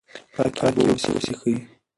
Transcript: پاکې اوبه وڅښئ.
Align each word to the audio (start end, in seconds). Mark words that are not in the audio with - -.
پاکې 0.33 0.61
اوبه 0.65 0.81
وڅښئ. 0.87 1.53